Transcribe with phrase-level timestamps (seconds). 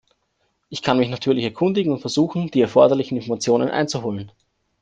[0.69, 4.31] Ich kann mich natürlich erkundigen und versuchen, die erforderlichen Informationen einzuholen.